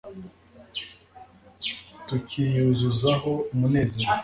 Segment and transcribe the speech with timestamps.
[2.07, 4.09] tukiyuzuzaho umunezero